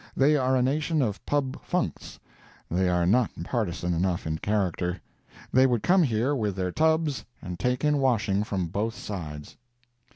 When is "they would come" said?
5.53-6.01